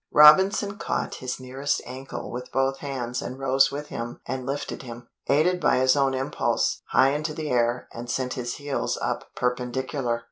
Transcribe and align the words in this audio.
Robinson 0.11 0.79
caught 0.79 1.13
his 1.21 1.39
nearest 1.39 1.79
ankle 1.85 2.31
with 2.31 2.51
both 2.51 2.79
hands 2.79 3.21
and 3.21 3.37
rose 3.37 3.71
with 3.71 3.89
him 3.89 4.19
and 4.25 4.47
lifted 4.47 4.81
him, 4.81 5.07
aided 5.27 5.61
by 5.61 5.77
his 5.77 5.95
own 5.95 6.15
impulse, 6.15 6.81
high 6.87 7.09
into 7.09 7.35
the 7.35 7.51
air 7.51 7.87
and 7.93 8.09
sent 8.09 8.33
his 8.33 8.55
heels 8.55 8.97
up 8.99 9.25
perpendicular. 9.35 10.19